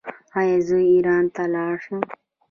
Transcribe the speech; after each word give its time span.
ایا 0.39 0.57
زه 0.67 0.77
ایران 0.93 1.25
ته 1.35 1.43
لاړ 1.53 1.75
شم؟ 1.83 2.01